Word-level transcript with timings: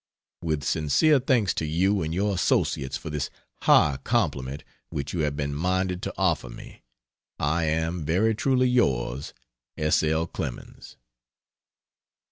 With 0.41 0.63
sincere 0.63 1.19
thanks 1.19 1.53
to 1.53 1.63
you 1.63 2.01
and 2.01 2.11
your 2.11 2.33
associates 2.33 2.97
for 2.97 3.11
this 3.11 3.29
high 3.61 3.99
compliment 4.03 4.63
which 4.89 5.13
you 5.13 5.19
have 5.19 5.35
been 5.37 5.53
minded 5.53 6.01
to 6.01 6.13
offer 6.17 6.49
me, 6.49 6.81
I 7.37 7.65
am, 7.65 8.03
Very 8.03 8.33
truly 8.33 8.67
yours, 8.67 9.35
S. 9.77 10.01
L. 10.01 10.25
CLEMENS. 10.25 10.97